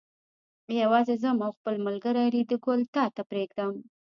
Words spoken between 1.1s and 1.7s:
ځم او